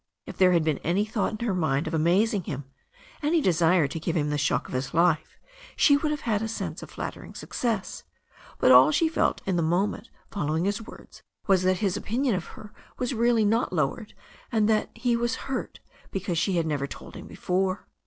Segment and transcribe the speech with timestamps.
[0.25, 2.63] If there had been any thought in her mind of amazing him,
[3.21, 5.37] any desire to give him the shock of his life,
[5.75, 8.01] she would have had a sense of flattering success,
[8.57, 12.33] but all she felt in the mo ment following his words was that his opinion
[12.33, 14.15] of her was really not lowered,
[14.51, 17.85] and then that he was hurt because she had never told him before.